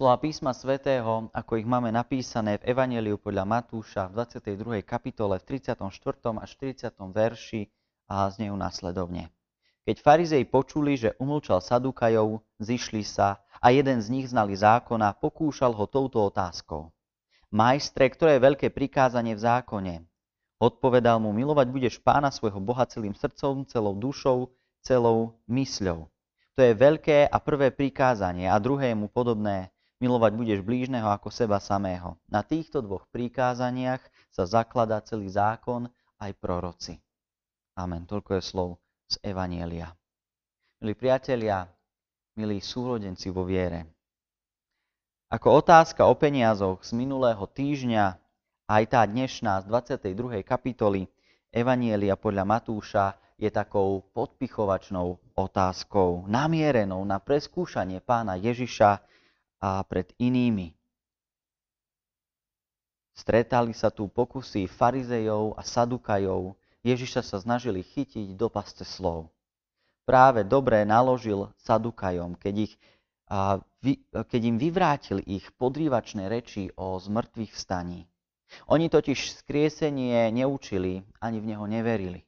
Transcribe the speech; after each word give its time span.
Slova 0.00 0.16
písma 0.16 0.56
svätého, 0.56 1.28
ako 1.28 1.60
ich 1.60 1.68
máme 1.68 1.92
napísané 1.92 2.56
v 2.56 2.72
Evangeliu 2.72 3.20
podľa 3.20 3.44
Matúša 3.44 4.08
v 4.08 4.24
22. 4.24 4.80
kapitole 4.80 5.36
v 5.36 5.60
34. 5.60 5.76
až 6.40 6.50
40. 6.56 6.96
verši 7.12 7.68
a 8.08 8.24
znejú 8.32 8.56
následovne. 8.56 9.28
Keď 9.84 10.00
farizei 10.00 10.48
počuli, 10.48 10.96
že 10.96 11.12
umlčal 11.20 11.60
Sadukajov, 11.60 12.40
zišli 12.56 13.04
sa 13.04 13.44
a 13.60 13.76
jeden 13.76 14.00
z 14.00 14.08
nich 14.08 14.32
znali 14.32 14.56
zákona, 14.56 15.20
pokúšal 15.20 15.76
ho 15.76 15.84
touto 15.84 16.24
otázkou. 16.32 16.88
Majstre, 17.52 18.08
ktoré 18.08 18.40
je 18.40 18.46
veľké 18.48 18.72
prikázanie 18.72 19.36
v 19.36 19.44
zákone? 19.44 19.94
Odpovedal 20.64 21.20
mu, 21.20 21.28
milovať 21.36 21.68
budeš 21.68 21.94
pána 22.00 22.32
svojho 22.32 22.56
Boha 22.56 22.88
celým 22.88 23.12
srdcom, 23.12 23.68
celou 23.68 23.92
dušou, 24.00 24.48
celou 24.80 25.36
mysľou. 25.44 26.08
To 26.56 26.60
je 26.64 26.72
veľké 26.72 27.28
a 27.28 27.36
prvé 27.36 27.68
prikázanie 27.68 28.48
a 28.48 28.56
druhé 28.56 28.96
mu 28.96 29.04
podobné, 29.04 29.68
Milovať 30.00 30.32
budeš 30.32 30.60
blížneho 30.64 31.12
ako 31.12 31.28
seba 31.28 31.60
samého. 31.60 32.16
Na 32.24 32.40
týchto 32.40 32.80
dvoch 32.80 33.04
prikázaniach 33.12 34.00
sa 34.32 34.48
zakladá 34.48 35.04
celý 35.04 35.28
zákon 35.28 35.92
aj 36.16 36.32
proroci. 36.40 36.96
Amen. 37.76 38.08
Toľko 38.08 38.40
je 38.40 38.42
slov 38.42 38.70
z 39.04 39.20
Evanielia. 39.20 39.92
Milí 40.80 40.96
priatelia, 40.96 41.68
milí 42.40 42.64
súrodenci 42.64 43.28
vo 43.28 43.44
viere. 43.44 43.84
Ako 45.28 45.60
otázka 45.60 46.08
o 46.08 46.16
peniazoch 46.16 46.80
z 46.80 46.96
minulého 46.96 47.44
týždňa, 47.44 48.16
aj 48.72 48.82
tá 48.88 49.04
dnešná 49.04 49.60
z 49.62 49.64
22. 49.68 50.40
kapitoly 50.40 51.12
Evanielia 51.52 52.16
podľa 52.16 52.48
Matúša 52.48 53.20
je 53.36 53.52
takou 53.52 54.00
podpichovačnou 54.16 55.20
otázkou, 55.36 56.24
namierenou 56.24 57.04
na 57.04 57.20
preskúšanie 57.20 58.00
pána 58.00 58.40
Ježiša 58.40 59.02
a 59.60 59.84
pred 59.84 60.08
inými. 60.16 60.72
Stretali 63.12 63.76
sa 63.76 63.92
tu 63.92 64.08
pokusy 64.08 64.64
farizejov 64.64 65.52
a 65.52 65.62
sadukajov. 65.62 66.56
Ježiša 66.80 67.20
sa 67.20 67.36
snažili 67.36 67.84
chytiť 67.84 68.32
do 68.32 68.48
pasce 68.48 68.88
slov. 68.88 69.28
Práve 70.08 70.48
dobre 70.48 70.80
naložil 70.88 71.52
sadukajom, 71.60 72.40
keď, 72.40 72.54
ich, 72.64 72.74
a, 73.28 73.60
vy, 73.84 74.00
keď 74.10 74.40
im 74.48 74.56
vyvrátil 74.56 75.20
ich 75.28 75.44
podrývačné 75.60 76.32
reči 76.32 76.72
o 76.80 76.96
zmrtvých 76.96 77.52
vstaní. 77.52 78.08
Oni 78.72 78.88
totiž 78.88 79.44
skriesenie 79.44 80.32
neučili, 80.32 81.04
ani 81.20 81.38
v 81.38 81.54
neho 81.54 81.68
neverili. 81.68 82.24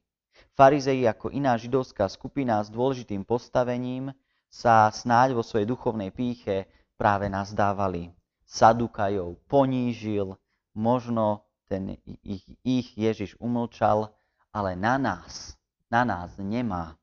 Farizeji 0.53 1.09
ako 1.09 1.33
iná 1.33 1.57
židovská 1.57 2.05
skupina 2.05 2.61
s 2.61 2.69
dôležitým 2.69 3.25
postavením 3.25 4.13
sa 4.53 4.93
snáď 4.93 5.33
vo 5.33 5.41
svojej 5.41 5.65
duchovnej 5.65 6.13
píche 6.13 6.69
práve 7.03 7.27
nazdávali. 7.27 8.15
Sadukajov 8.47 9.35
ponížil, 9.51 10.39
možno 10.71 11.43
ten 11.67 11.99
ich, 12.23 12.47
ich 12.63 12.95
Ježiš 12.95 13.35
umlčal, 13.43 14.07
ale 14.55 14.79
na 14.79 14.95
nás, 14.95 15.59
na 15.91 16.07
nás 16.07 16.31
nemá. 16.39 16.95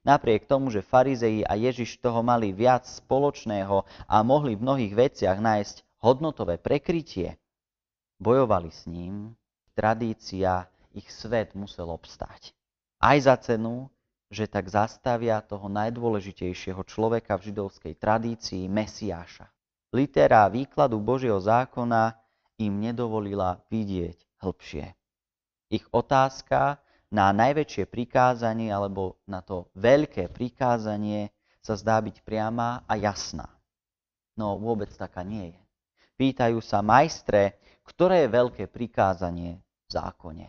Napriek 0.00 0.48
tomu, 0.48 0.72
že 0.72 0.80
farizeji 0.80 1.44
a 1.44 1.52
Ježiš 1.52 2.00
toho 2.00 2.24
mali 2.24 2.56
viac 2.56 2.88
spoločného 2.88 3.84
a 4.08 4.16
mohli 4.24 4.56
v 4.56 4.64
mnohých 4.64 4.94
veciach 4.96 5.36
nájsť 5.36 6.00
hodnotové 6.00 6.56
prekrytie, 6.56 7.36
bojovali 8.16 8.72
s 8.72 8.88
ním, 8.88 9.36
tradícia, 9.76 10.70
ich 10.96 11.12
svet 11.12 11.52
musel 11.52 11.92
obstáť. 11.92 12.56
Aj 13.02 13.18
za 13.20 13.36
cenu, 13.36 13.92
že 14.26 14.50
tak 14.50 14.66
zastavia 14.66 15.38
toho 15.42 15.70
najdôležitejšieho 15.70 16.82
človeka 16.86 17.38
v 17.38 17.52
židovskej 17.52 17.94
tradícii, 17.94 18.66
Mesiáša. 18.66 19.46
Litera 19.94 20.50
výkladu 20.50 20.98
Božieho 20.98 21.38
zákona 21.38 22.18
im 22.58 22.82
nedovolila 22.82 23.62
vidieť 23.70 24.18
hĺbšie. 24.42 24.86
Ich 25.70 25.86
otázka 25.94 26.82
na 27.10 27.30
najväčšie 27.30 27.86
prikázanie 27.86 28.70
alebo 28.70 29.18
na 29.30 29.42
to 29.42 29.70
veľké 29.78 30.30
prikázanie 30.34 31.30
sa 31.62 31.78
zdá 31.78 31.98
byť 32.02 32.22
priama 32.26 32.82
a 32.86 32.94
jasná. 32.98 33.46
No 34.38 34.58
vôbec 34.58 34.90
taká 34.94 35.22
nie 35.22 35.54
je. 35.54 35.60
Pýtajú 36.16 36.58
sa 36.62 36.82
majstre, 36.82 37.58
ktoré 37.86 38.26
je 38.26 38.34
veľké 38.34 38.64
prikázanie 38.70 39.62
v 39.86 39.90
zákone. 39.90 40.46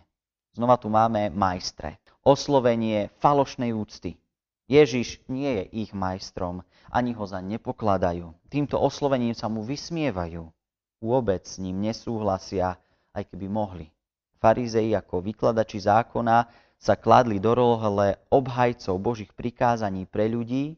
Znova 0.57 0.81
tu 0.81 0.89
máme 0.89 1.29
majstre 1.29 2.01
oslovenie 2.27 3.07
falošnej 3.23 3.71
úcty. 3.71 4.19
Ježiš 4.67 5.23
nie 5.31 5.47
je 5.47 5.88
ich 5.88 5.95
majstrom, 5.95 6.59
ani 6.91 7.15
ho 7.15 7.23
za 7.23 7.39
nepokladajú. 7.39 8.35
Týmto 8.51 8.75
oslovením 8.75 9.31
sa 9.31 9.47
mu 9.47 9.63
vysmievajú. 9.63 10.43
Vôbec 10.99 11.47
s 11.47 11.55
ním 11.63 11.79
nesúhlasia, 11.87 12.75
aj 13.16 13.31
keby 13.31 13.47
mohli. 13.47 13.87
Farizei 14.43 14.91
ako 14.91 15.23
vykladači 15.23 15.87
zákona 15.87 16.51
sa 16.75 16.99
kladli 16.99 17.39
do 17.39 17.55
rohle 17.55 18.19
obhajcov 18.27 18.99
Božích 18.99 19.31
prikázaní 19.31 20.03
pre 20.03 20.27
ľudí, 20.27 20.75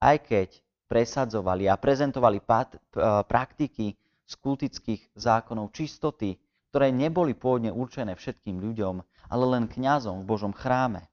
aj 0.00 0.16
keď 0.26 0.48
presadzovali 0.88 1.68
a 1.68 1.76
prezentovali 1.76 2.40
pat, 2.40 2.80
praktiky 3.28 3.94
z 4.26 4.32
kultických 4.40 5.12
zákonov 5.12 5.70
čistoty, 5.76 6.34
ktoré 6.72 6.90
neboli 6.90 7.36
pôvodne 7.36 7.70
určené 7.70 8.16
všetkým 8.16 8.58
ľuďom, 8.58 9.02
ale 9.30 9.46
len 9.46 9.64
kňazom 9.70 10.20
v 10.20 10.28
Božom 10.28 10.50
chráme. 10.50 11.06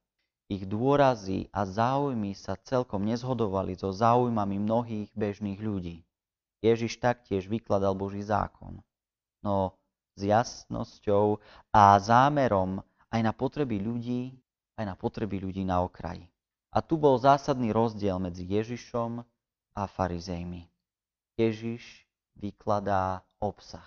Ich 0.49 0.65
dôrazy 0.65 1.53
a 1.53 1.67
záujmy 1.67 2.33
sa 2.33 2.57
celkom 2.57 3.05
nezhodovali 3.05 3.77
so 3.77 3.93
záujmami 3.93 4.57
mnohých 4.57 5.13
bežných 5.13 5.59
ľudí. 5.61 6.01
Ježiš 6.65 6.97
taktiež 6.97 7.45
vykladal 7.45 7.93
Boží 7.93 8.25
zákon. 8.25 8.81
No 9.45 9.77
s 10.17 10.21
jasnosťou 10.25 11.37
a 11.69 11.93
zámerom 12.01 12.81
aj 13.13 13.21
na 13.21 13.31
potreby 13.31 13.77
ľudí, 13.77 14.33
aj 14.73 14.85
na 14.89 14.95
potreby 14.97 15.37
ľudí 15.37 15.61
na 15.61 15.85
okraji. 15.85 16.25
A 16.73 16.81
tu 16.81 16.97
bol 16.97 17.21
zásadný 17.21 17.69
rozdiel 17.69 18.17
medzi 18.17 18.43
Ježišom 18.43 19.21
a 19.77 19.83
farizejmi. 19.85 20.65
Ježiš 21.37 22.09
vykladá 22.33 23.21
obsah. 23.37 23.85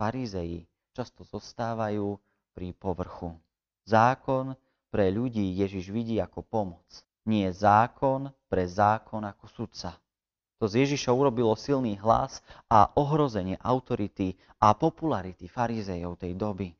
Farizeji 0.00 0.64
často 0.96 1.22
zostávajú 1.28 2.16
pri 2.52 2.76
povrchu. 2.76 3.34
Zákon 3.88 4.54
pre 4.92 5.08
ľudí 5.08 5.56
Ježiš 5.56 5.88
vidí 5.88 6.20
ako 6.20 6.44
pomoc. 6.44 6.84
Nie 7.24 7.50
zákon 7.50 8.30
pre 8.46 8.68
zákon 8.68 9.24
ako 9.24 9.48
sudca. 9.48 9.96
To 10.62 10.70
z 10.70 10.86
Ježiša 10.86 11.10
urobilo 11.10 11.58
silný 11.58 11.98
hlas 11.98 12.38
a 12.70 12.86
ohrozenie 12.94 13.58
autority 13.58 14.38
a 14.62 14.76
popularity 14.78 15.50
farizejov 15.50 16.22
tej 16.22 16.38
doby. 16.38 16.70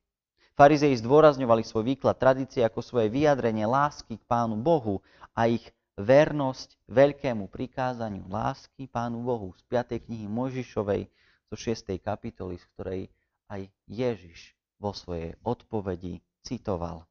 Farizeji 0.55 1.03
zdôrazňovali 1.03 1.66
svoj 1.66 1.91
výklad 1.91 2.15
tradície 2.21 2.62
ako 2.62 2.78
svoje 2.78 3.11
vyjadrenie 3.11 3.66
lásky 3.66 4.21
k 4.21 4.25
Pánu 4.28 4.61
Bohu 4.61 5.03
a 5.34 5.50
ich 5.50 5.65
vernosť 5.99 6.78
veľkému 6.87 7.50
prikázaniu 7.50 8.28
lásky 8.31 8.87
Pánu 8.87 9.25
Bohu 9.25 9.50
z 9.59 9.62
5. 9.66 9.99
knihy 10.06 10.31
Mojžišovej 10.31 11.09
zo 11.50 11.56
6. 11.59 11.99
kapitoly, 11.99 12.61
z 12.61 12.65
ktorej 12.77 13.03
aj 13.50 13.66
Ježiš 13.91 14.55
vo 14.82 14.91
svojej 14.91 15.38
odpovedi 15.47 16.19
citoval. 16.43 17.06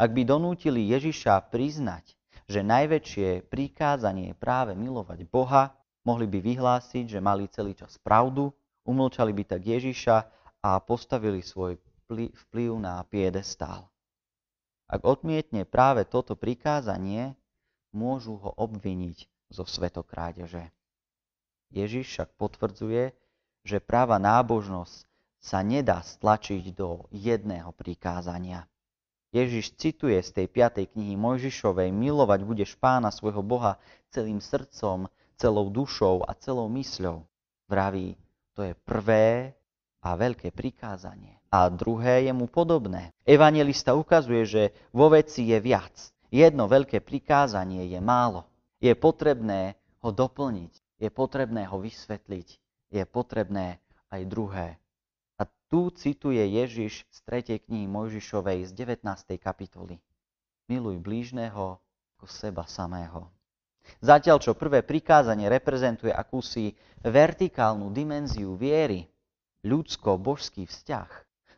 Ak 0.00 0.16
by 0.16 0.24
donútili 0.24 0.88
Ježiša 0.88 1.52
priznať, 1.52 2.16
že 2.48 2.64
najväčšie 2.64 3.44
prikázanie 3.52 4.32
je 4.32 4.40
práve 4.40 4.72
milovať 4.72 5.28
Boha, 5.28 5.76
mohli 6.08 6.24
by 6.24 6.40
vyhlásiť, 6.40 7.04
že 7.12 7.20
mali 7.20 7.52
celý 7.52 7.76
čas 7.76 8.00
pravdu, 8.00 8.50
umlčali 8.88 9.36
by 9.36 9.44
tak 9.44 9.62
Ježiša 9.62 10.16
a 10.64 10.70
postavili 10.80 11.44
svoj 11.44 11.76
vplyv 12.08 12.70
na 12.80 13.04
piedestál. 13.06 13.92
Ak 14.86 15.02
odmietne 15.02 15.66
práve 15.66 16.06
toto 16.06 16.38
prikázanie, 16.38 17.34
môžu 17.90 18.38
ho 18.38 18.54
obviniť 18.54 19.26
zo 19.50 19.66
svetokrádeže. 19.66 20.70
Ježiš 21.74 22.06
však 22.06 22.28
potvrdzuje, 22.38 23.10
že 23.66 23.82
práva 23.82 24.22
nábožnosť 24.22 25.05
sa 25.46 25.62
nedá 25.62 26.02
stlačiť 26.02 26.74
do 26.74 27.06
jedného 27.14 27.70
prikázania. 27.70 28.66
Ježiš 29.30 29.78
cituje 29.78 30.18
z 30.18 30.42
tej 30.42 30.46
5. 30.50 30.90
knihy 30.90 31.14
Mojžišovej 31.14 31.94
Milovať 31.94 32.42
budeš 32.42 32.74
pána 32.74 33.14
svojho 33.14 33.46
Boha 33.46 33.78
celým 34.10 34.42
srdcom, 34.42 35.06
celou 35.38 35.70
dušou 35.70 36.26
a 36.26 36.34
celou 36.34 36.66
mysľou. 36.74 37.22
Vraví, 37.70 38.18
to 38.58 38.66
je 38.66 38.74
prvé 38.74 39.54
a 40.02 40.18
veľké 40.18 40.50
prikázanie. 40.50 41.38
A 41.54 41.70
druhé 41.70 42.26
je 42.26 42.32
mu 42.34 42.50
podobné. 42.50 43.14
Evangelista 43.22 43.94
ukazuje, 43.94 44.42
že 44.50 44.62
vo 44.90 45.14
veci 45.14 45.46
je 45.46 45.58
viac. 45.62 45.94
Jedno 46.26 46.66
veľké 46.66 47.06
prikázanie 47.06 47.86
je 47.86 48.02
málo. 48.02 48.50
Je 48.82 48.90
potrebné 48.98 49.78
ho 50.02 50.10
doplniť. 50.10 50.72
Je 50.98 51.08
potrebné 51.12 51.70
ho 51.70 51.78
vysvetliť. 51.78 52.48
Je 52.90 53.02
potrebné 53.06 53.78
aj 54.10 54.22
druhé 54.26 54.66
tu 55.66 55.90
cituje 55.90 56.38
Ježiš 56.38 57.02
z 57.10 57.18
3. 57.26 57.58
knihy 57.66 57.90
Mojžišovej 57.90 58.70
z 58.70 58.72
19. 58.74 59.02
kapitoly. 59.42 59.98
Miluj 60.70 61.02
blížneho 61.02 61.82
ako 62.16 62.26
seba 62.30 62.64
samého. 62.70 63.30
Zatiaľ, 64.02 64.42
čo 64.42 64.58
prvé 64.58 64.82
prikázanie 64.82 65.46
reprezentuje 65.46 66.10
akúsi 66.10 66.74
vertikálnu 67.06 67.94
dimenziu 67.94 68.58
viery, 68.58 69.06
ľudsko-božský 69.62 70.66
vzťah, 70.66 71.10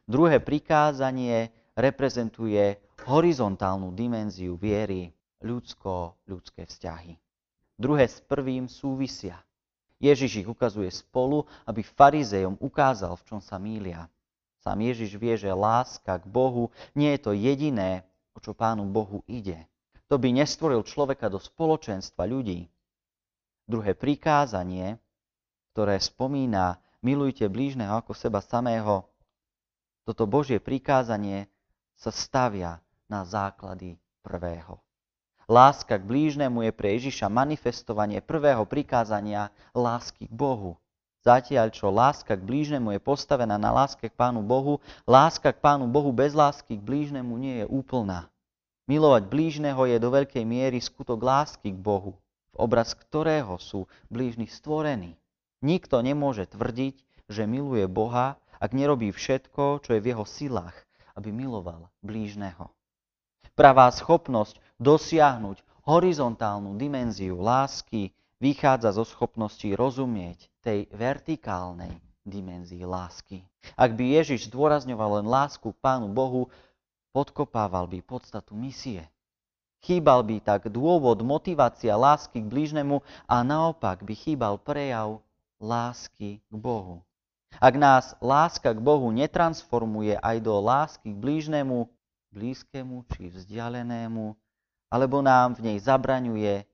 druhé 0.04 0.36
prikázanie 0.40 1.48
reprezentuje 1.72 2.76
horizontálnu 3.08 3.96
dimenziu 3.96 4.60
viery, 4.60 5.08
ľudsko-ľudské 5.40 6.68
vzťahy. 6.68 7.16
Druhé 7.78 8.04
s 8.10 8.20
prvým 8.20 8.68
súvisia. 8.68 9.40
Ježiš 9.98 10.46
ich 10.46 10.48
ukazuje 10.48 10.88
spolu, 10.94 11.42
aby 11.66 11.82
farizejom 11.82 12.54
ukázal, 12.62 13.18
v 13.18 13.26
čom 13.26 13.40
sa 13.42 13.58
mília. 13.58 14.06
Sám 14.62 14.78
Ježiš 14.82 15.18
vie, 15.18 15.34
že 15.34 15.50
láska 15.50 16.18
k 16.18 16.26
Bohu 16.26 16.70
nie 16.94 17.10
je 17.18 17.20
to 17.22 17.32
jediné, 17.34 18.06
o 18.34 18.38
čo 18.38 18.54
Pánu 18.54 18.86
Bohu 18.86 19.26
ide. 19.26 19.66
To 20.06 20.16
by 20.16 20.30
nestvoril 20.32 20.86
človeka 20.86 21.26
do 21.26 21.42
spoločenstva 21.42 22.24
ľudí. 22.24 22.70
Druhé 23.68 23.92
prikázanie, 23.92 24.96
ktoré 25.74 26.00
spomína 26.00 26.80
milujte 27.04 27.44
blížneho 27.50 28.00
ako 28.00 28.16
seba 28.16 28.40
samého, 28.40 29.04
toto 30.08 30.24
Božie 30.24 30.56
prikázanie 30.56 31.52
sa 31.92 32.08
stavia 32.08 32.80
na 33.12 33.28
základy 33.28 34.00
prvého. 34.24 34.80
Láska 35.48 35.96
k 35.96 36.04
blížnemu 36.04 36.68
je 36.68 36.72
pre 36.76 36.92
Ježiša 37.00 37.32
manifestovanie 37.32 38.20
prvého 38.20 38.68
prikázania 38.68 39.48
lásky 39.72 40.28
k 40.28 40.34
Bohu. 40.36 40.76
Zatiaľ, 41.24 41.72
čo 41.72 41.88
láska 41.88 42.36
k 42.36 42.44
blížnemu 42.44 42.92
je 42.92 43.00
postavená 43.00 43.56
na 43.56 43.72
láske 43.72 44.12
k 44.12 44.14
Pánu 44.14 44.44
Bohu, 44.44 44.76
láska 45.08 45.56
k 45.56 45.58
Pánu 45.64 45.88
Bohu 45.88 46.12
bez 46.12 46.36
lásky 46.36 46.76
k 46.76 46.84
blížnemu 46.84 47.32
nie 47.40 47.64
je 47.64 47.66
úplná. 47.66 48.28
Milovať 48.92 49.24
blížneho 49.24 49.88
je 49.88 49.96
do 49.96 50.12
veľkej 50.12 50.44
miery 50.44 50.84
skutok 50.84 51.16
lásky 51.16 51.72
k 51.72 51.80
Bohu, 51.80 52.12
v 52.52 52.56
obraz 52.60 52.92
ktorého 52.92 53.56
sú 53.56 53.88
blížni 54.12 54.52
stvorení. 54.52 55.16
Nikto 55.64 56.04
nemôže 56.04 56.44
tvrdiť, 56.44 57.24
že 57.24 57.48
miluje 57.48 57.88
Boha, 57.88 58.36
ak 58.60 58.76
nerobí 58.76 59.16
všetko, 59.16 59.80
čo 59.80 59.96
je 59.96 60.00
v 60.04 60.12
jeho 60.12 60.28
silách, 60.28 60.76
aby 61.16 61.32
miloval 61.32 61.88
blížneho. 62.04 62.68
Pravá 63.58 63.90
schopnosť 63.90 64.67
dosiahnuť 64.78 65.58
horizontálnu 65.82 66.78
dimenziu 66.78 67.42
lásky 67.42 68.14
vychádza 68.38 68.94
zo 68.94 69.02
schopnosti 69.02 69.66
rozumieť 69.74 70.46
tej 70.62 70.86
vertikálnej 70.94 71.90
dimenzii 72.22 72.86
lásky. 72.86 73.42
Ak 73.74 73.98
by 73.98 74.22
Ježiš 74.22 74.46
zdôrazňoval 74.48 75.22
len 75.22 75.26
lásku 75.26 75.74
k 75.74 75.80
Pánu 75.82 76.06
Bohu, 76.06 76.46
podkopával 77.10 77.90
by 77.90 77.98
podstatu 78.06 78.54
misie. 78.54 79.02
Chýbal 79.82 80.22
by 80.22 80.42
tak 80.42 80.70
dôvod, 80.70 81.22
motivácia 81.22 81.94
lásky 81.94 82.42
k 82.42 82.50
blížnemu 82.50 83.02
a 83.26 83.42
naopak 83.42 84.02
by 84.02 84.14
chýbal 84.14 84.58
prejav 84.58 85.22
lásky 85.58 86.38
k 86.38 86.54
Bohu. 86.54 87.02
Ak 87.58 87.74
nás 87.74 88.14
láska 88.22 88.70
k 88.70 88.78
Bohu 88.78 89.08
netransformuje 89.10 90.14
aj 90.20 90.36
do 90.44 90.54
lásky 90.60 91.10
k 91.10 91.18
blížnemu, 91.18 91.88
blízkemu 92.30 93.02
či 93.16 93.32
vzdialenému, 93.32 94.36
alebo 94.88 95.20
nám 95.20 95.56
v 95.56 95.72
nej 95.72 95.78
zabraňuje, 95.78 96.64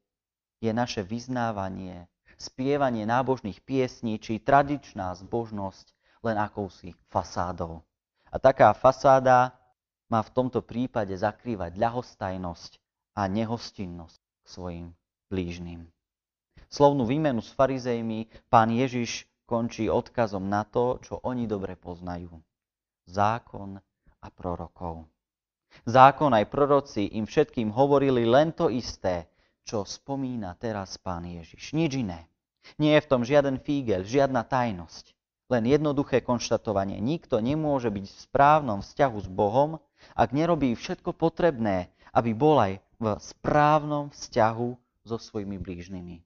je 0.62 0.70
naše 0.72 1.04
vyznávanie, 1.04 2.06
spievanie 2.40 3.04
nábožných 3.04 3.60
piesní 3.62 4.16
či 4.16 4.40
tradičná 4.40 5.12
zbožnosť 5.18 5.92
len 6.24 6.40
akousi 6.40 6.96
fasádou. 7.12 7.84
A 8.32 8.40
taká 8.40 8.72
fasáda 8.72 9.52
má 10.08 10.24
v 10.24 10.32
tomto 10.32 10.64
prípade 10.64 11.12
zakrývať 11.14 11.76
ľahostajnosť 11.76 12.80
a 13.14 13.30
nehostinnosť 13.30 14.18
k 14.18 14.46
svojim 14.46 14.86
blížnym. 15.30 15.86
Slovnú 16.72 17.06
výmenu 17.06 17.38
s 17.38 17.54
farizejmi 17.54 18.26
pán 18.50 18.72
Ježiš 18.74 19.28
končí 19.46 19.86
odkazom 19.86 20.48
na 20.48 20.64
to, 20.64 20.98
čo 21.04 21.20
oni 21.22 21.46
dobre 21.46 21.78
poznajú. 21.78 22.34
Zákon 23.06 23.78
a 24.24 24.26
prorokov. 24.32 25.06
Zákon 25.82 26.30
aj 26.30 26.46
proroci 26.46 27.10
im 27.18 27.26
všetkým 27.26 27.74
hovorili 27.74 28.22
len 28.22 28.54
to 28.54 28.70
isté, 28.70 29.26
čo 29.66 29.82
spomína 29.82 30.54
teraz 30.54 30.94
pán 30.96 31.26
Ježiš. 31.26 31.74
Nič 31.74 31.98
iné. 31.98 32.30
Nie 32.78 32.96
je 32.96 33.04
v 33.04 33.10
tom 33.10 33.22
žiaden 33.26 33.60
fígel, 33.60 34.06
žiadna 34.06 34.46
tajnosť. 34.46 35.12
Len 35.52 35.68
jednoduché 35.68 36.24
konštatovanie. 36.24 36.96
Nikto 37.04 37.36
nemôže 37.44 37.92
byť 37.92 38.04
v 38.08 38.22
správnom 38.24 38.80
vzťahu 38.80 39.18
s 39.20 39.28
Bohom, 39.28 39.76
ak 40.16 40.32
nerobí 40.32 40.72
všetko 40.72 41.12
potrebné, 41.12 41.92
aby 42.16 42.32
bol 42.32 42.56
aj 42.56 42.80
v 42.96 43.06
správnom 43.20 44.08
vzťahu 44.08 44.68
so 45.04 45.16
svojimi 45.20 45.60
blížnymi. 45.60 46.24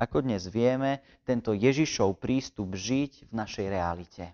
Ako 0.00 0.24
dnes 0.24 0.48
vieme, 0.48 1.04
tento 1.28 1.52
Ježišov 1.52 2.16
prístup 2.16 2.72
žiť 2.72 3.28
v 3.28 3.32
našej 3.36 3.66
realite. 3.68 4.32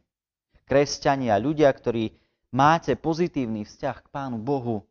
Kresťania, 0.62 1.42
ľudia, 1.42 1.66
ktorí 1.74 2.14
máte 2.50 2.94
pozitívny 2.98 3.66
vzťah 3.66 3.96
k 4.04 4.08
Pánu 4.12 4.38
Bohu, 4.38 4.86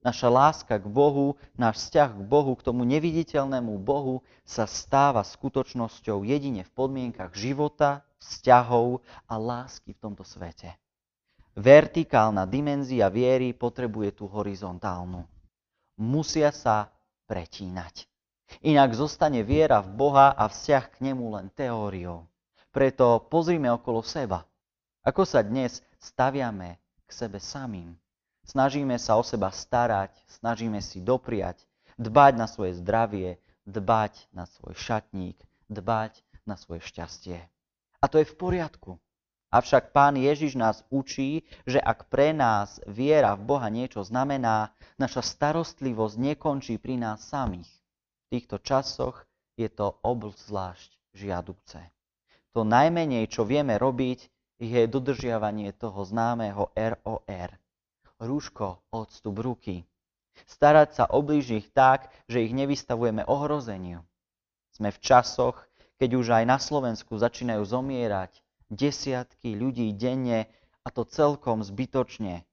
naša 0.00 0.28
láska 0.32 0.80
k 0.80 0.86
Bohu, 0.88 1.36
náš 1.56 1.88
vzťah 1.88 2.10
k 2.16 2.22
Bohu, 2.24 2.52
k 2.56 2.64
tomu 2.64 2.88
neviditeľnému 2.88 3.76
Bohu 3.80 4.24
sa 4.44 4.64
stáva 4.64 5.20
skutočnosťou 5.20 6.24
jedine 6.24 6.64
v 6.64 6.70
podmienkach 6.72 7.36
života, 7.36 8.04
vzťahov 8.20 9.00
a 9.28 9.34
lásky 9.36 9.96
v 9.96 10.00
tomto 10.00 10.24
svete. 10.24 10.76
Vertikálna 11.56 12.46
dimenzia 12.46 13.10
viery 13.10 13.52
potrebuje 13.52 14.22
tú 14.22 14.30
horizontálnu. 14.30 15.26
Musia 16.00 16.54
sa 16.54 16.88
pretínať. 17.28 18.08
Inak 18.64 18.96
zostane 18.96 19.44
viera 19.46 19.78
v 19.84 19.94
Boha 19.94 20.32
a 20.34 20.48
vzťah 20.48 20.84
k 20.90 20.96
nemu 21.10 21.24
len 21.38 21.46
teóriou. 21.52 22.26
Preto 22.70 23.26
pozrime 23.28 23.70
okolo 23.70 24.02
seba. 24.02 24.46
Ako 25.02 25.26
sa 25.26 25.42
dnes 25.42 25.82
staviame 25.98 26.78
k 27.10 27.26
sebe 27.26 27.42
samým. 27.42 27.98
Snažíme 28.46 28.94
sa 29.02 29.18
o 29.18 29.26
seba 29.26 29.50
starať, 29.50 30.14
snažíme 30.38 30.78
si 30.78 31.02
dopriať, 31.02 31.66
dbať 31.98 32.32
na 32.38 32.46
svoje 32.46 32.78
zdravie, 32.78 33.42
dbať 33.66 34.30
na 34.30 34.46
svoj 34.46 34.78
šatník, 34.78 35.36
dbať 35.66 36.22
na 36.46 36.54
svoje 36.54 36.86
šťastie. 36.86 37.38
A 38.00 38.04
to 38.06 38.22
je 38.22 38.30
v 38.30 38.38
poriadku. 38.38 39.02
Avšak 39.50 39.90
pán 39.90 40.14
Ježiš 40.14 40.54
nás 40.54 40.86
učí, 40.94 41.42
že 41.66 41.82
ak 41.82 42.06
pre 42.06 42.30
nás 42.30 42.78
viera 42.86 43.34
v 43.34 43.50
Boha 43.50 43.66
niečo 43.66 44.06
znamená, 44.06 44.70
naša 44.94 45.26
starostlivosť 45.26 46.14
nekončí 46.22 46.78
pri 46.78 46.94
nás 47.02 47.26
samých. 47.26 47.66
V 48.30 48.38
týchto 48.38 48.62
časoch 48.62 49.26
je 49.58 49.66
to 49.66 49.98
obzvlášť 50.06 50.94
žiaduce. 51.18 51.82
To 52.54 52.62
najmenej, 52.62 53.26
čo 53.26 53.42
vieme 53.42 53.74
robiť, 53.74 54.30
je 54.60 54.84
dodržiavanie 54.84 55.72
toho 55.72 56.04
známeho 56.04 56.68
ROR. 56.76 57.50
Rúško, 58.20 58.84
odstup 58.92 59.40
ruky. 59.40 59.88
Starať 60.44 60.88
sa 61.00 61.04
o 61.08 61.24
blížnych 61.24 61.72
tak, 61.72 62.12
že 62.28 62.44
ich 62.44 62.52
nevystavujeme 62.52 63.24
ohrozeniu. 63.24 64.04
Sme 64.76 64.92
v 64.92 65.00
časoch, 65.00 65.56
keď 65.96 66.10
už 66.20 66.26
aj 66.36 66.44
na 66.44 66.60
Slovensku 66.60 67.16
začínajú 67.16 67.64
zomierať 67.64 68.36
desiatky 68.68 69.56
ľudí 69.56 69.88
denne 69.96 70.48
a 70.84 70.88
to 70.92 71.08
celkom 71.08 71.64
zbytočne. 71.64 72.44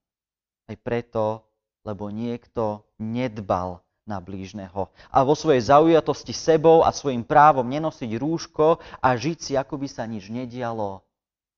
Aj 0.67 0.75
preto, 0.79 1.43
lebo 1.83 2.11
niekto 2.11 2.83
nedbal 2.99 3.83
na 4.07 4.23
blížneho 4.23 4.87
a 5.11 5.17
vo 5.27 5.35
svojej 5.35 5.67
zaujatosti 5.67 6.31
sebou 6.31 6.83
a 6.83 6.95
svojim 6.95 7.27
právom 7.27 7.67
nenosiť 7.67 8.15
rúško 8.15 8.79
a 9.03 9.07
žiť 9.15 9.37
si, 9.39 9.53
ako 9.59 9.83
by 9.83 9.87
sa 9.91 10.07
nič 10.07 10.31
nedialo, 10.31 11.06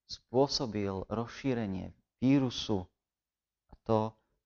spôsobil 0.10 1.06
rozšírenie 1.06 1.94
vírusu 2.18 2.89
a 3.70 3.74
to 3.86 4.00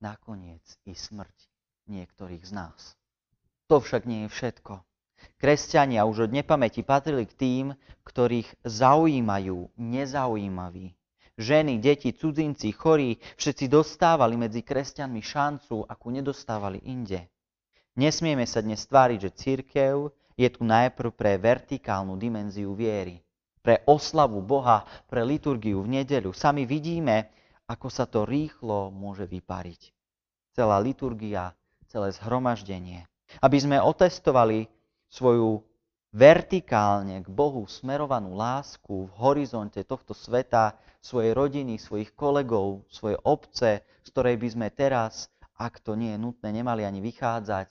nakoniec 0.04 0.62
i 0.84 0.92
smrť 0.92 1.48
niektorých 1.88 2.44
z 2.44 2.52
nás. 2.52 3.00
To 3.72 3.80
však 3.80 4.04
nie 4.04 4.28
je 4.28 4.30
všetko. 4.30 4.84
Kresťania 5.40 6.04
už 6.04 6.28
od 6.28 6.32
nepamäti 6.36 6.84
patrili 6.84 7.24
k 7.24 7.34
tým, 7.40 7.66
ktorých 8.04 8.68
zaujímajú 8.68 9.72
nezaujímaví. 9.80 10.92
Ženy, 11.40 11.80
deti, 11.80 12.12
cudzinci, 12.14 12.76
chorí, 12.76 13.18
všetci 13.40 13.66
dostávali 13.72 14.36
medzi 14.36 14.62
kresťanmi 14.62 15.24
šancu, 15.24 15.88
akú 15.88 16.12
nedostávali 16.12 16.84
inde. 16.86 17.26
Nesmieme 17.96 18.44
sa 18.44 18.60
dnes 18.62 18.84
tváriť, 18.86 19.32
že 19.32 19.32
církev 19.32 20.12
je 20.36 20.50
tu 20.52 20.62
najprv 20.68 21.10
pre 21.16 21.40
vertikálnu 21.40 22.20
dimenziu 22.20 22.76
viery, 22.76 23.23
pre 23.64 23.80
oslavu 23.88 24.44
Boha, 24.44 24.84
pre 25.08 25.24
liturgiu 25.24 25.80
v 25.82 26.04
nedeľu. 26.04 26.36
Sami 26.36 26.68
vidíme, 26.68 27.32
ako 27.66 27.88
sa 27.88 28.04
to 28.04 28.28
rýchlo 28.28 28.92
môže 28.92 29.24
vypariť. 29.24 29.96
Celá 30.52 30.78
liturgia, 30.84 31.56
celé 31.88 32.12
zhromaždenie. 32.12 33.08
Aby 33.40 33.58
sme 33.64 33.82
otestovali 33.82 34.68
svoju 35.08 35.64
vertikálne 36.14 37.26
k 37.26 37.30
Bohu 37.32 37.66
smerovanú 37.66 38.38
lásku 38.38 39.10
v 39.10 39.14
horizonte 39.18 39.82
tohto 39.82 40.14
sveta, 40.14 40.78
svojej 41.04 41.34
rodiny, 41.34 41.82
svojich 41.82 42.14
kolegov, 42.14 42.86
svojej 42.88 43.18
obce, 43.26 43.84
z 44.06 44.10
ktorej 44.14 44.38
by 44.40 44.48
sme 44.54 44.68
teraz, 44.72 45.28
ak 45.58 45.82
to 45.82 45.98
nie 45.98 46.16
je 46.16 46.22
nutné, 46.22 46.48
nemali 46.54 46.86
ani 46.86 47.02
vychádzať, 47.02 47.68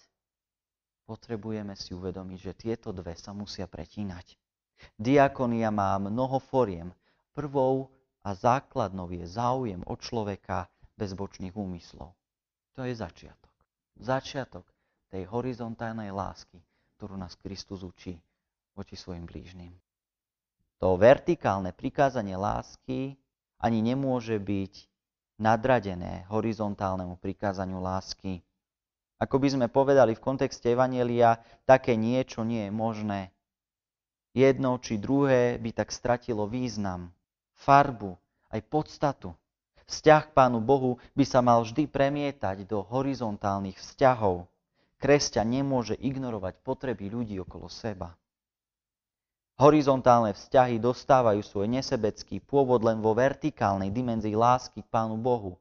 potrebujeme 1.07 1.73
si 1.79 1.97
uvedomiť, 1.97 2.39
že 2.39 2.53
tieto 2.59 2.93
dve 2.93 3.17
sa 3.17 3.33
musia 3.33 3.65
pretínať. 3.65 4.42
Diakonia 4.99 5.71
má 5.71 5.97
mnoho 5.99 6.39
foriem. 6.39 6.93
Prvou 7.33 7.89
a 8.23 8.37
základnou 8.37 9.11
je 9.11 9.25
záujem 9.27 9.83
od 9.89 9.99
človeka 9.99 10.71
bez 10.95 11.17
bočných 11.17 11.57
úmyslov. 11.57 12.15
To 12.79 12.87
je 12.87 12.95
začiatok. 12.95 13.53
Začiatok 13.99 14.65
tej 15.13 15.29
horizontálnej 15.29 16.15
lásky, 16.15 16.63
ktorú 16.97 17.19
nás 17.19 17.37
Kristus 17.37 17.85
učí 17.85 18.17
voči 18.73 18.97
svojim 18.97 19.29
blížnym. 19.29 19.73
To 20.81 20.97
vertikálne 20.97 21.71
prikázanie 21.77 22.35
lásky 22.35 23.15
ani 23.63 23.79
nemôže 23.85 24.41
byť 24.41 24.91
nadradené 25.39 26.27
horizontálnemu 26.31 27.19
prikázaniu 27.19 27.79
lásky. 27.79 28.43
Ako 29.23 29.39
by 29.39 29.49
sme 29.55 29.67
povedali 29.71 30.19
v 30.19 30.25
kontexte 30.25 30.75
Evanielia, 30.75 31.39
také 31.63 31.95
niečo 31.95 32.43
nie 32.43 32.67
je 32.67 32.73
možné. 32.75 33.31
Jedno 34.33 34.81
či 34.81 34.97
druhé 34.97 35.61
by 35.61 35.77
tak 35.77 35.93
stratilo 35.93 36.49
význam, 36.49 37.13
farbu, 37.53 38.17
aj 38.49 38.61
podstatu. 38.65 39.37
Vzťah 39.85 40.23
k 40.29 40.35
Pánu 40.35 40.65
Bohu 40.65 40.97
by 41.13 41.25
sa 41.29 41.45
mal 41.45 41.61
vždy 41.61 41.85
premietať 41.85 42.65
do 42.65 42.81
horizontálnych 42.81 43.77
vzťahov. 43.77 44.49
Kresťan 44.97 45.53
nemôže 45.53 45.99
ignorovať 46.01 46.65
potreby 46.65 47.13
ľudí 47.13 47.37
okolo 47.45 47.69
seba. 47.69 48.17
Horizontálne 49.61 50.33
vzťahy 50.33 50.81
dostávajú 50.81 51.45
svoj 51.45 51.69
nesebecký 51.69 52.41
pôvod 52.41 52.81
len 52.81 53.05
vo 53.05 53.13
vertikálnej 53.13 53.93
dimenzii 53.93 54.33
lásky 54.33 54.81
k 54.81 54.89
Pánu 54.89 55.21
Bohu. 55.21 55.61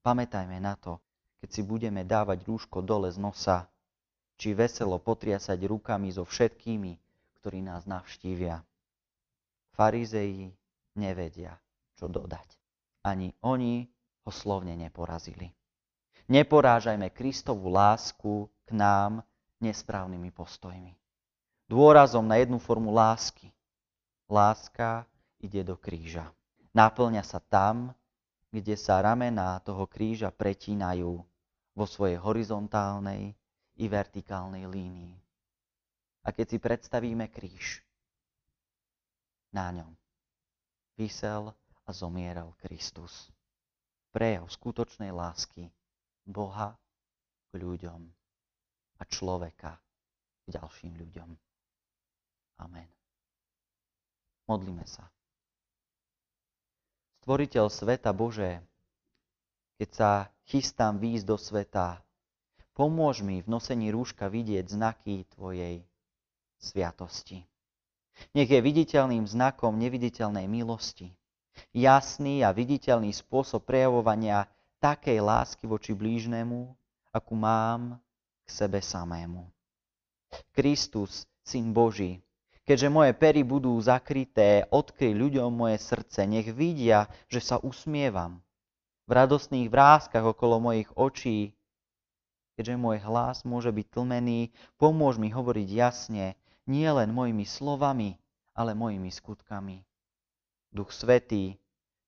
Pamätajme 0.00 0.56
na 0.64 0.80
to, 0.80 0.96
keď 1.44 1.48
si 1.52 1.60
budeme 1.60 2.08
dávať 2.08 2.48
rúško 2.48 2.80
dole 2.80 3.12
z 3.12 3.20
nosa, 3.20 3.68
či 4.40 4.56
veselo 4.56 4.96
potriasať 4.96 5.60
rukami 5.68 6.08
so 6.08 6.24
všetkými, 6.24 7.05
ktorí 7.46 7.62
nás 7.62 7.86
navštívia. 7.86 8.58
Farizeji 9.78 10.50
nevedia, 10.98 11.54
čo 11.94 12.10
dodať. 12.10 12.58
Ani 13.06 13.30
oni 13.46 13.86
ho 14.26 14.30
slovne 14.34 14.74
neporazili. 14.74 15.54
Neporážajme 16.26 17.14
Kristovú 17.14 17.70
lásku 17.70 18.50
k 18.66 18.74
nám 18.74 19.22
nesprávnymi 19.62 20.34
postojmi 20.34 20.98
dôrazom 21.66 22.22
na 22.22 22.38
jednu 22.38 22.62
formu 22.62 22.94
lásky. 22.94 23.50
Láska 24.26 25.06
ide 25.38 25.62
do 25.62 25.78
kríža. 25.78 26.30
Naplňa 26.74 27.22
sa 27.22 27.38
tam, 27.38 27.94
kde 28.50 28.74
sa 28.78 29.02
ramená 29.02 29.58
toho 29.62 29.86
kríža 29.86 30.30
pretínajú 30.30 31.22
vo 31.76 31.84
svojej 31.86 32.18
horizontálnej 32.18 33.34
i 33.76 33.84
vertikálnej 33.86 34.64
línii. 34.66 35.25
A 36.26 36.34
keď 36.34 36.46
si 36.50 36.58
predstavíme 36.58 37.30
kríž, 37.30 37.86
na 39.54 39.70
ňom 39.72 39.92
vysel 41.00 41.54
a 41.86 41.90
zomieral 41.94 42.52
Kristus. 42.60 43.30
Prejav 44.10 44.50
skutočnej 44.50 45.14
lásky 45.14 45.72
Boha 46.26 46.74
k 47.48 47.52
ľuďom 47.56 48.00
a 48.98 49.02
človeka 49.06 49.80
k 50.44 50.46
ďalším 50.50 50.98
ľuďom. 50.98 51.30
Amen. 52.60 52.88
Modlíme 54.48 54.84
sa. 54.88 55.08
Stvoriteľ 57.22 57.66
sveta 57.68 58.10
Bože, 58.16 58.62
keď 59.76 59.90
sa 59.92 60.10
chystám 60.48 60.96
výjsť 60.96 61.26
do 61.26 61.36
sveta, 61.36 62.00
pomôž 62.72 63.20
mi 63.20 63.42
v 63.42 63.50
nosení 63.50 63.92
rúška 63.92 64.30
vidieť 64.30 64.72
znaky 64.72 65.26
Tvojej 65.36 65.84
sviatosti. 66.58 67.44
Nech 68.32 68.48
je 68.48 68.60
viditeľným 68.60 69.28
znakom 69.28 69.76
neviditeľnej 69.76 70.48
milosti. 70.48 71.12
Jasný 71.72 72.44
a 72.44 72.52
viditeľný 72.52 73.12
spôsob 73.12 73.64
prejavovania 73.64 74.48
takej 74.80 75.20
lásky 75.20 75.64
voči 75.68 75.92
blížnemu, 75.92 76.72
akú 77.12 77.34
mám 77.36 77.96
k 78.44 78.48
sebe 78.48 78.80
samému. 78.80 79.48
Kristus, 80.52 81.24
Syn 81.46 81.72
Boží, 81.72 82.20
Keďže 82.66 82.90
moje 82.90 83.14
pery 83.14 83.46
budú 83.46 83.78
zakryté, 83.78 84.66
odkry 84.74 85.14
ľuďom 85.14 85.54
moje 85.54 85.78
srdce, 85.78 86.26
nech 86.26 86.50
vidia, 86.50 87.06
že 87.30 87.38
sa 87.38 87.62
usmievam. 87.62 88.42
V 89.06 89.14
radostných 89.14 89.70
vrázkach 89.70 90.34
okolo 90.34 90.58
mojich 90.58 90.90
očí, 90.98 91.54
keďže 92.58 92.74
môj 92.74 92.98
hlas 93.06 93.46
môže 93.46 93.70
byť 93.70 93.86
tlmený, 93.86 94.50
pomôž 94.82 95.14
mi 95.14 95.30
hovoriť 95.30 95.68
jasne, 95.70 96.34
nie 96.66 96.86
len 96.90 97.14
mojimi 97.14 97.46
slovami, 97.46 98.18
ale 98.54 98.74
mojimi 98.74 99.10
skutkami. 99.10 99.82
Duch 100.74 100.90
Svetý, 100.90 101.56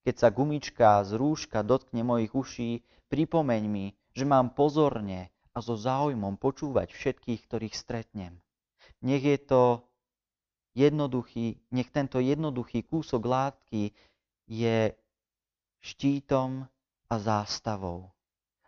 keď 0.02 0.14
sa 0.16 0.28
gumička 0.28 1.02
z 1.06 1.14
rúška 1.14 1.62
dotkne 1.62 2.02
mojich 2.02 2.32
uší, 2.34 2.70
pripomeň 3.08 3.62
mi, 3.68 3.86
že 4.12 4.24
mám 4.26 4.52
pozorne 4.52 5.30
a 5.54 5.58
so 5.62 5.78
záujmom 5.78 6.38
počúvať 6.38 6.90
všetkých, 6.94 7.40
ktorých 7.46 7.74
stretnem. 7.74 8.38
Nech 9.02 9.22
je 9.22 9.38
to 9.38 9.62
jednoduchý, 10.74 11.58
nech 11.70 11.90
tento 11.90 12.18
jednoduchý 12.18 12.86
kúsok 12.86 13.22
látky 13.26 13.94
je 14.46 14.94
štítom 15.82 16.66
a 17.08 17.14
zástavou. 17.18 18.10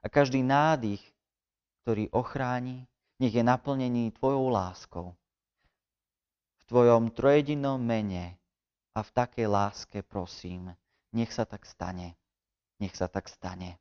A 0.01 0.07
každý 0.09 0.41
nádych, 0.41 1.03
ktorý 1.83 2.09
ochráni, 2.15 2.89
nech 3.21 3.35
je 3.37 3.45
naplnený 3.45 4.17
Tvojou 4.17 4.49
láskou. 4.49 5.13
Tvojom 6.71 7.11
trojedinom 7.11 7.83
mene 7.83 8.39
a 8.95 9.03
v 9.03 9.11
takej 9.11 9.51
láske 9.51 10.07
prosím, 10.07 10.71
nech 11.11 11.35
sa 11.35 11.43
tak 11.43 11.67
stane. 11.67 12.15
Nech 12.79 12.95
sa 12.95 13.11
tak 13.11 13.27
stane. 13.27 13.75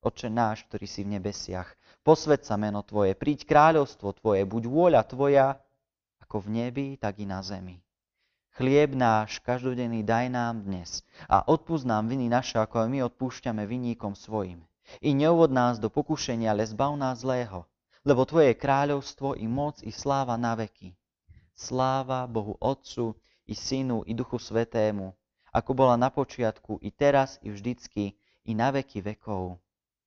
Oče 0.00 0.32
náš, 0.32 0.64
ktorý 0.64 0.88
si 0.88 1.04
v 1.04 1.20
nebesiach, 1.20 1.68
posved 2.00 2.48
sa 2.48 2.56
meno 2.56 2.80
Tvoje, 2.80 3.12
príď 3.12 3.44
kráľovstvo 3.44 4.16
Tvoje, 4.16 4.48
buď 4.48 4.62
vôľa 4.72 5.04
Tvoja, 5.04 5.60
ako 6.24 6.48
v 6.48 6.64
nebi, 6.64 6.86
tak 6.96 7.20
i 7.20 7.28
na 7.28 7.44
zemi. 7.44 7.76
Chlieb 8.56 8.96
náš 8.96 9.36
každodenný 9.44 10.00
daj 10.00 10.32
nám 10.32 10.64
dnes 10.64 11.04
a 11.28 11.44
odpúsť 11.44 11.84
nám 11.92 12.08
viny 12.08 12.32
naše, 12.32 12.56
ako 12.56 12.88
aj 12.88 12.88
my 12.88 13.04
odpúšťame 13.04 13.68
vinníkom 13.68 14.16
svojim. 14.16 14.64
I 15.04 15.12
neuvod 15.12 15.52
nás 15.52 15.76
do 15.76 15.92
pokušenia, 15.92 16.56
ale 16.56 16.64
zbav 16.64 16.96
nás 16.96 17.20
zlého, 17.20 17.68
lebo 18.00 18.24
Tvoje 18.24 18.56
je 18.56 18.62
kráľovstvo 18.64 19.36
i 19.36 19.44
moc 19.44 19.84
i 19.84 19.92
sláva 19.92 20.40
na 20.40 20.56
veky. 20.56 20.96
Sláva 21.56 22.28
Bohu 22.28 22.60
Otcu 22.60 23.16
i 23.48 23.56
Synu 23.56 24.04
i 24.04 24.12
Duchu 24.12 24.36
Svetému, 24.36 25.16
ako 25.56 25.72
bola 25.72 25.96
na 25.96 26.12
počiatku, 26.12 26.84
i 26.84 26.92
teraz, 26.92 27.40
i 27.40 27.48
vždycky, 27.48 28.12
i 28.44 28.52
na 28.52 28.68
veky 28.68 29.00
vekov. 29.00 29.56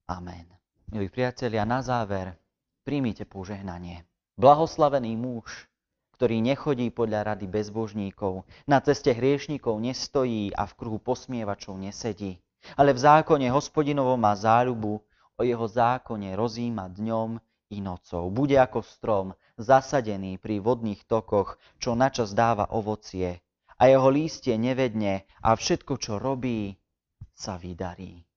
Amen. 0.06 0.46
Milí 0.94 1.10
priatelia, 1.10 1.66
na 1.66 1.82
záver 1.82 2.38
príjmite 2.86 3.26
požehnanie. 3.26 4.06
Blahoslavený 4.38 5.18
muž, 5.18 5.66
ktorý 6.14 6.38
nechodí 6.38 6.94
podľa 6.94 7.34
rady 7.34 7.50
bezbožníkov, 7.50 8.46
na 8.70 8.78
ceste 8.86 9.10
hriešníkov 9.10 9.74
nestojí 9.82 10.54
a 10.54 10.70
v 10.70 10.74
kruhu 10.78 11.02
posmievačov 11.02 11.82
nesedí. 11.82 12.38
Ale 12.78 12.94
v 12.94 13.00
zákone 13.02 13.50
hospodinovom 13.50 14.22
má 14.22 14.38
záľubu, 14.38 15.02
o 15.40 15.42
jeho 15.42 15.64
zákone 15.64 16.36
rozíma 16.36 16.92
dňom 16.92 17.40
i 17.70 17.82
nocou. 17.82 18.30
Bude 18.34 18.58
ako 18.58 18.82
strom, 18.82 19.28
zasadený 19.58 20.42
pri 20.42 20.58
vodných 20.62 21.06
tokoch, 21.06 21.62
čo 21.78 21.94
načas 21.94 22.34
dáva 22.34 22.70
ovocie. 22.74 23.42
A 23.80 23.88
jeho 23.88 24.10
lístie 24.12 24.58
nevedne 24.60 25.30
a 25.40 25.56
všetko, 25.56 25.94
čo 26.02 26.20
robí, 26.20 26.76
sa 27.32 27.56
vydarí. 27.56 28.29